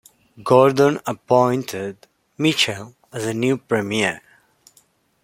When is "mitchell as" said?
2.39-3.23